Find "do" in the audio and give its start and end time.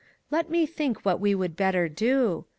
1.87-2.45